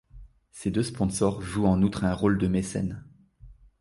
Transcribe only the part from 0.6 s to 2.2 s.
deux sponsors jouent en outre un